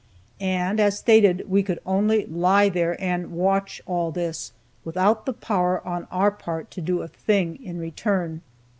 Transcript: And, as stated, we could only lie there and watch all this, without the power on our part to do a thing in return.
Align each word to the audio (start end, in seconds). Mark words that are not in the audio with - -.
And, 0.39 0.79
as 0.79 0.97
stated, 0.97 1.47
we 1.47 1.61
could 1.61 1.77
only 1.85 2.25
lie 2.25 2.69
there 2.69 2.99
and 2.99 3.29
watch 3.33 3.83
all 3.85 4.09
this, 4.09 4.51
without 4.83 5.27
the 5.27 5.33
power 5.33 5.85
on 5.87 6.07
our 6.09 6.31
part 6.31 6.71
to 6.71 6.81
do 6.81 7.03
a 7.03 7.07
thing 7.07 7.63
in 7.63 7.77
return. 7.77 8.41